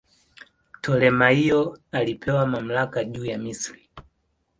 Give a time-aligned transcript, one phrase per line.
[0.79, 3.89] Ptolemaio alipewa mamlaka juu ya Misri.